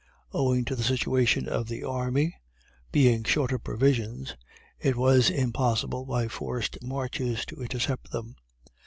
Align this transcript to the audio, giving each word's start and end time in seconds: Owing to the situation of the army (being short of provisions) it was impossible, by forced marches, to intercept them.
Owing 0.31 0.65
to 0.65 0.75
the 0.75 0.81
situation 0.81 1.47
of 1.47 1.67
the 1.67 1.83
army 1.83 2.35
(being 2.91 3.23
short 3.23 3.51
of 3.51 3.63
provisions) 3.63 4.35
it 4.79 4.95
was 4.95 5.29
impossible, 5.29 6.07
by 6.07 6.27
forced 6.27 6.81
marches, 6.81 7.45
to 7.45 7.61
intercept 7.61 8.09
them. 8.09 8.35